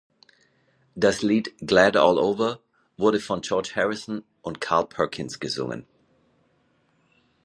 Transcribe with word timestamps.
Das 0.95 1.21
Lied 1.21 1.53
"Glad 1.59 1.95
All 1.95 2.17
Over" 2.17 2.59
wurde 2.97 3.19
von 3.19 3.41
George 3.41 3.73
Harrison 3.75 4.23
und 4.41 4.59
Carl 4.59 4.87
Perkins 4.89 5.39
gesungen. 5.39 5.85